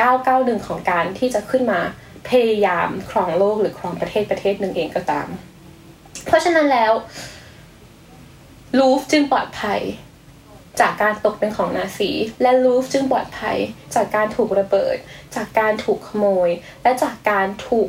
[0.00, 1.80] 1991 ของการที่จะขึ้นมา
[2.28, 5.28] พยายามครองโลกหรือครองประเทศประเทศหนึ่งเองก็ตาม
[6.26, 6.92] เพราะฉะนั้นแล้ว
[8.78, 9.80] ลูฟจึงปลอดภัย
[10.80, 12.10] จากการตกเป็นของนาซี
[12.42, 13.58] และลูฟจึงปลอดภัย
[13.94, 14.96] จากการถูกระเบิด
[15.36, 16.50] จากการถูกขโมย
[16.82, 17.88] และจากการถูก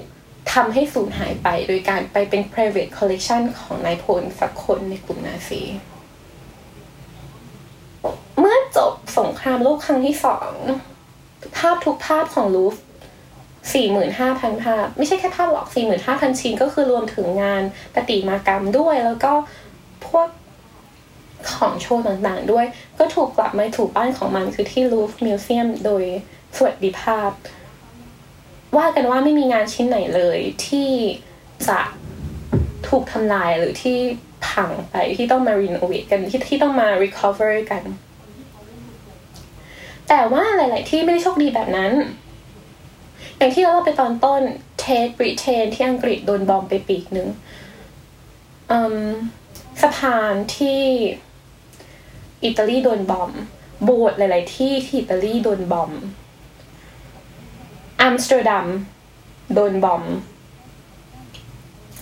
[0.54, 5.62] ทำให้สูญหายไป โดยการไปเป็น private collection ของนายพลสักคนในกลุ่มนาซี
[8.40, 10.52] เมื่อจบสงครามโลกครั้งที่สอง
[11.58, 12.76] ภาพทุกภาพของลูฟ
[13.74, 17.64] สี่หมื่นห้าพันภาพ ไม่ใช่แค่ภาพหรอกสี่หมื่นห้าพันชิ้นก็คือรวมถึงงาน
[17.94, 19.34] ประติมากรรมด้วย แล้วก็
[20.08, 20.28] พวก
[21.52, 22.66] ของโชว์ต่างๆ ด้วย
[23.00, 26.04] ก็ถูกกลับมาถูกบ้านของมันคือที่ลูฟมิวเซียมโดย
[26.56, 27.30] สวัสดิภาพ
[28.78, 30.90] ว่ากันว่าไม่มีงานชิ้นไหนเลยที่
[31.68, 31.80] จะ
[32.88, 33.98] ถูกทำลายหรือที่
[34.48, 37.84] พังไปที่ต้องมา renovate กันที่ที่ต้องมา recover กัน
[40.10, 41.92] แต่ว่าหลาย ๆ ที่ไม่ได้โชคดีแบบนั้น
[43.38, 44.42] อย่างที่เราเล่าไปตอนต้น
[44.80, 47.28] Tate Britain ที่อังกฤษโดน bomb ไปปีกหนึ่ง
[49.82, 50.82] สะพานที่
[52.44, 53.32] อิตาลีโดน bomb
[53.84, 55.92] โบสถ์หลาย ๆ ที่ที่อิตาลีโดน bomb
[58.02, 58.68] อัมสเตอร์ดัม
[59.54, 60.04] โดนบอม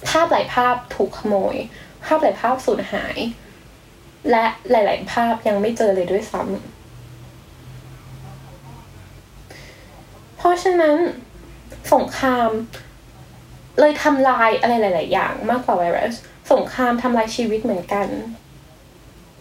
[0.10, 1.56] ภาพหลายภาพถูกขโมย
[2.06, 3.17] ภาพหลายภาพสูญหาย
[4.32, 6.50] และหลาย ๆ ภาพยังไม่เจอเลยด้วยซ้ำ
[10.38, 10.95] เพราะฉะนั้น
[11.93, 12.50] สงคราม
[13.80, 16.13] เลยทำลายอะไรหลาย ๆ อย่างมากกว่าไวรัส
[16.52, 18.08] สงครามทำลายชีวิตเหมือนกัน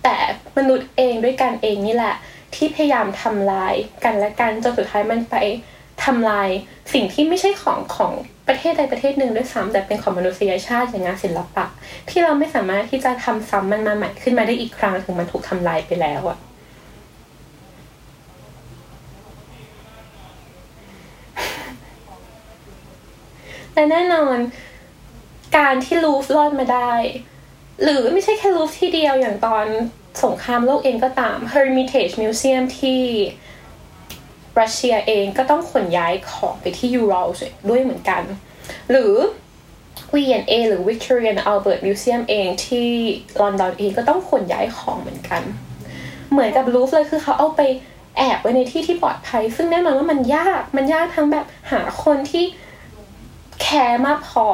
[0.08, 0.20] แต่
[0.58, 2.14] มนุษย์เองด้วยกันเองนี่แหละ
[2.54, 5.36] ที่พยายามทำลายกันและกันจนสุดท้ายมันไป
[6.04, 6.48] ทำลาย
[6.92, 8.12] สิ่งที่ไม่ใช่ของของ
[8.48, 11.66] ประเทศใดประเทศหนึ่งด้วยซ้ำแต่เป็นของมนุษยชาติอย่างงานศิลปะ
[12.08, 16.38] ที่เราไม่สามารถที่จะทำซ้ำมันมาใหม่ขึ้นมาได้อีกครั้งถึงมันถูกทำลายไปแล้วอะ
[23.74, 24.38] และแน่นอน
[25.56, 26.92] การที่ลูฟรอดมาได้
[27.82, 29.66] หรือไม่ใช่แค่ลูฟที่เดียวอย่างตอน
[30.24, 33.02] สงครามโลกเองก็ตาม Hermitage Museum ที่
[34.60, 37.14] รัสเซียเองก็ต้องขนย้ายของไปที่ยูโร
[37.68, 38.22] ด้วยเหมือนกัน
[38.90, 39.14] หรือ
[40.14, 42.88] V&A หรือ Victoria and Albert Museum เองที่
[43.40, 45.42] ลอนดอนเองก็ต้องขนย้ายของเหมือนกัน
[46.30, 47.62] เหมือนกับลูฟเลยคือเขาเอาไป
[48.16, 52.44] แอบไว้ในที่ที่ปลอดภัย ซึ่งแน่นอนว่ามันยาก มันยากทั้งแบบหาคนที่
[53.62, 54.46] แคร์มากพอ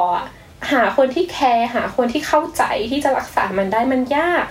[0.71, 4.43] หาคนที่แคร์หาคนที่เข้าใจที่จะรักษามันได้มันยาก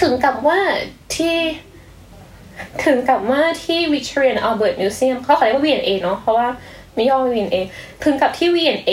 [0.00, 0.58] ถึงกับว่า
[1.14, 1.36] ที่
[2.84, 6.48] ถึงกับว่าที่ Victoria and Albert Museum เขาขอเรียกว่า V&A เนาะเพราะว่า
[6.94, 7.56] ไม่ย่อ V&A
[8.04, 8.92] ถึงกับที่ V&A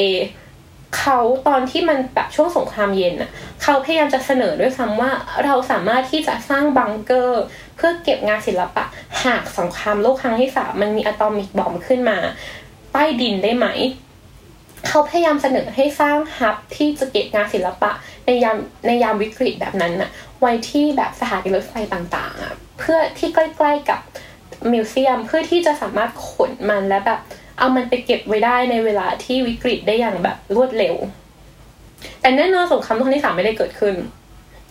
[0.98, 3.30] เขาตอนที่มันแบบช่วงสงครามเย็นอะ
[3.62, 5.12] เขาพยายามจะเสนอด้วยซ้ำว่า
[5.44, 7.44] เราสามารถที่จะสร้างบังเกอร์
[7.76, 8.86] เพื่อเก็บงานศิลปะ
[9.24, 12.18] หากสงครามโลกครั้งที่สามมันมีอะตอมิกบอมขึ้นมา
[12.92, 13.68] ใต้ดินได้ไหม
[14.88, 17.92] เขาพยายามเสนอให้สร้างฮับที่จะเก็บงานศิลปะ
[18.26, 20.10] ในยามในยามวิกฤตแบบนั้นน่ะ
[20.42, 24.00] ไว้ที่แบบสถานีรถไฟต่างๆอะเพื่อที่ใกล้ ๆกับ
[24.72, 27.20] มิวเซียมเพื่อที่จะสามารถขนมันและแบบ
[27.58, 30.96] เอามันไปเก็บไว้ได้ในเวลาที่วิกฤตได้อย่างแบบรวดเร็ว
[32.22, 33.96] แต่แน่นอนสงครามโลกครั้งที่สามไม่ได้เกิดขึ้น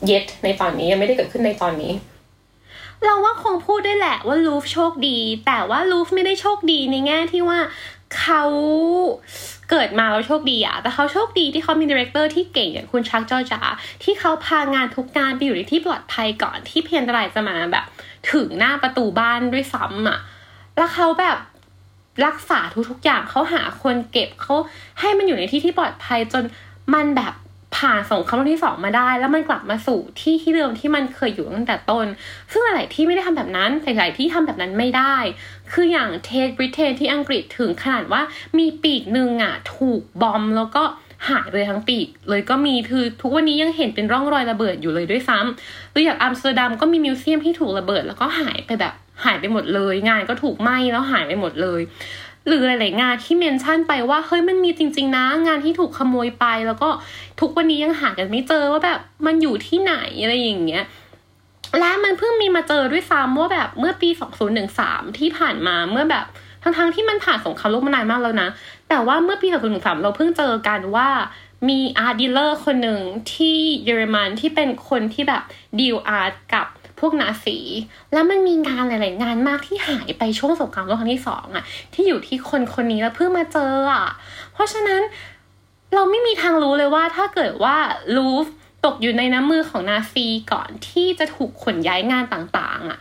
[0.06, 1.92] เย็ดในตอนนี้ยังไม่ได้เกิดขึ้นในตอนนี้
[3.04, 7.58] เราว่าคงพูดได้แหละว่าลูฟโชคดี แต่ว่าลูฟไม่ได้โชคดีในแง่ที่ว่า
[8.20, 8.44] เขา
[9.72, 13.60] เกิดมาแล้วโชคดีอะแต่เขาโชคดีที่เขามี director ที่เก่งอย่างคุณ Jacques Jaujard
[14.02, 17.84] ที่เขาพางานทุกงานไปอยู่ในที่ปลอดภัยก่อนที่ภยันตรายจะมาแบบ
[18.32, 20.18] ถึงหน้าประตูบ้านด้วยซ้ำอะ
[20.76, 21.38] แล้วเขาแบบ
[22.26, 24.54] รักษาทุกๆอย่างเขาหาคนเก็บเขา
[25.00, 26.44] ให้มันอยู่ในที่ที่ปลอดภัยจน
[26.94, 27.32] มันแบบ
[27.76, 32.06] ผ่านสงครามโลกที่สองมาได้ แล้วมันกลับมาสู่ที่ที่เดิมที่มันเคยอยู่ตั้งแต่ต้น
[32.50, 35.16] ซึ่งหลายที่ไม่ได้ทำแบบนั้นหลายที่ทำแบบนั้นไม่ได้
[35.72, 38.22] คืออย่าง Tate Britain ที่อังกฤษถึงขนาดว่า
[38.58, 40.82] มีปีกหนึ่งอะถูก bomb แล้วก็
[41.30, 51.80] หายไปทั้งปีกเลยก็มีคือทุกวันนี้ยังเห็นเป็นร่องรอยระเบิดอยู่เลยด้วยซ้ำหรืออย่างอัมสเตอร์ดัมก็มี museum ที่ถูกระเบิด แล้วก็หายไปแบบหายไปหมดเลย งานก็ถูกไหม้แล้วหายไปหมดเลย
[52.46, 56.88] หรือหลายๆงานที่ mention ไปว่าเฮ้ยมันมีจริง ๆ นะ งานที่ถูกขโมยไป แล้วก็
[57.40, 60.84] ทุกวันนี้ยังหากันไม่เจอว่าแบบมันอยู่ที่ไหนอะไรอย่างเงี้ย
[61.78, 64.08] และมันเพิ่งมีมาเจอด้วยซ้ำว่าแบบเมื่อปี
[64.62, 66.24] 2013 ที่ผ่านมาเมื่อแบบ
[66.62, 68.48] ทั้งๆที่มันผ่านสงครามโลกมานานมากแล้วนะ
[68.88, 71.08] แต่ว่าเมื่อปี 2013 เราเพิ่งเจอกันว่า
[71.68, 73.00] มี art dealer คนหนึ่ง
[73.34, 75.42] ที่เยอรมันที่เป็นคนที่แบบ
[75.78, 76.66] deal art กับ
[77.02, 77.58] พวกนาซี
[78.12, 84.06] แล้วมันมีงานหลาย ๆ งานมากที่หายไปช่วงสงครามโลกครั้งที่สองอะที่อยู่ที่คนคนนี้แล้วเพิ่งมาเจออะ
[84.52, 85.00] เพราะฉะนั้น
[85.94, 87.76] เราไม่มีทางรู้เลยว่าถ้าเกิดว่า
[88.16, 88.46] ลูฟ
[88.84, 92.98] ตกอยู่ในน้ำมือของนาซีก่อนที่จะถูกขนย้ายงานต่าง ๆอะ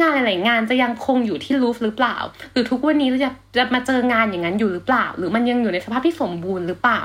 [0.00, 2.16] งานหลาย ๆ งานจะยังคงอยู่ที่ลูฟหรือเปล่า
[2.52, 7.02] หรือทุกวันนี้เราจะจะมาเจองานอย่างนั้นอยู่หรือเปล่า หรือมันยังอยู่ในสภาพที่สมบูรณ์หรือเปล่า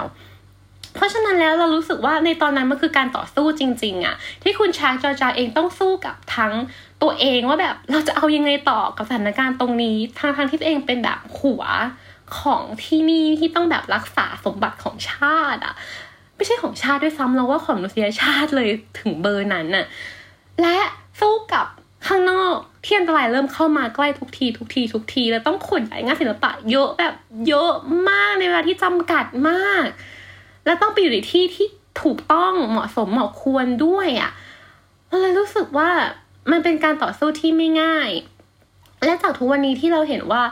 [0.98, 6.54] เพราะฉะนั้นแล้วเรารู้สึกว่าในตอนนั้นมันคือการต่อสู้จริง ๆอะที่คุณชาร์จอจาเองต้องสู้กับทั้ง
[7.02, 11.64] ตัวเองว่าแบบเราจะเอายังไงต่อกับสถานการณ์ตรงนี้ทางทางที่ตัวเองเป็นแบบหัว
[12.40, 15.76] ของที่นี่ที่ต้องแบบรักษาสมบัติของชาติอะ
[16.36, 19.86] ไม่ใช่ของชาติด้วยซ้ำเราว่าของมนุษยชาติเลยถึงเบอร์นั้นน่ะ
[20.62, 20.78] และ
[21.20, 21.66] สู้กับ
[22.08, 27.14] ข้างนอกที่อันตรายเริ่มเข้ามาใกล้ทุกที ทุกที ทุกทีแล้วต้องขนย้ายงานศิลปะเยอะแบบ
[27.48, 27.72] เยอะ
[28.10, 29.86] มากในเวลาที่จำกัดมาก
[30.68, 31.68] และต้องไปอยู่ในที่ที่
[32.04, 34.32] ถูกต้องเหมาะสมเหมาะควรด้วยอะ่ะ
[35.08, 35.90] เราเลยรู้สึกว่า
[36.52, 38.10] มันเป็นการต่อสู้ที่ไม่ง่าย
[39.06, 40.44] และจากทุกวันนี้ที่เราเห็นว่า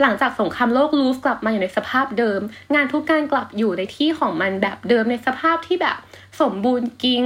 [0.00, 2.40] หลังจากสงครามโลกลูฟกลับมาอยู่ในสภาพเดิม
[2.74, 5.96] งานทุกการกลับอยู่ในที่ของมันแบบเดิมในสภาพที่แบบ
[6.40, 7.24] สมบูรณ์กิ้ง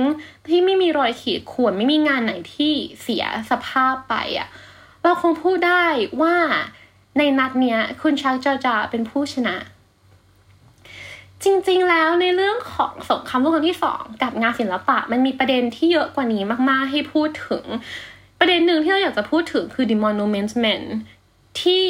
[0.49, 4.49] ที่ไม่มีรอยขีดข่วนไม่มีงานไหนที่เสียสภาพไปอะ่ะ
[5.03, 5.87] เราคงพูดได้
[6.23, 6.37] ว่า
[7.19, 9.57] ในนัดเนี้ยคุณชักจอจาเป็นผู้ชนะ
[11.44, 17.64] จริงๆ แล้วในเรื่องของสงครามโลกครั้งที่สองกับงานศิลปะ มันมีประเด็นที่เยอะกว่านี้มากๆ ให้พูดถึง
[18.38, 20.83] ประเด็นหนึ่งที่เราอยากจะพูดถึงคือ The Monument Men
[21.61, 21.87] ที่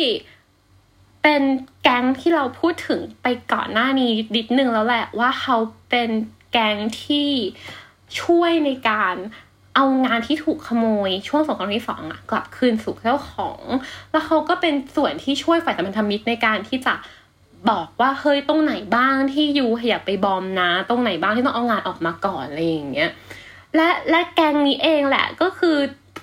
[1.22, 1.42] เป็น
[1.82, 5.56] แก๊งที่เราพูดถึงไปก่อนหน้านี้นิดนึงแล้วแหละว่าเขา
[5.90, 6.10] เป็น
[6.52, 7.30] แก๊งที่
[8.20, 9.16] ช่วยในการ
[9.74, 13.62] เอางานที่ถูกขโมยช่วงสงครามที่สองอะกลับคืนสู่เจ้าของ
[14.10, 16.94] แล้วเขาก็เป็นส่วนที่ช่วยฝ่ายสัมพันธมิตรในการที่จะ
[17.70, 23.10] บอกว่าเฮ้ยตรงไหนบ้างที่ยูอย่าไปบอมนะ ตรงไหนบ้างที่ต้องเอางานออกมาก่อนอะไรอย่างเงี้ย
[23.76, 25.76] และและแกงนี้เองแหละก็คือ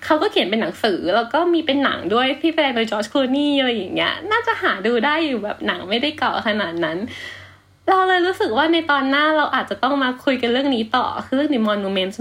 [0.05, 6.97] เขาก็เขียนเป็นหนังสือแล้วก็มีเป็นหนังด้วยที่แปลโดยจอร์จคลูนี่อะไรอย่างเงี้ย น่าจะหาดูได้อยู่แบบหนังไม่ได้เก่าขนาดนั้น
[7.89, 12.13] เราเลยรู้สึกว่าในตอนหน้าเราอาจจะต้องมาคุยกันเรื่องนี้ต่อคือเรื่อง The Monument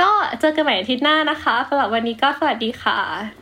[0.00, 3.41] ก็เจอกันใหม่อาทิตย์หน้านะคะสำหรับวันนี้ก็สวัสดีค่ะ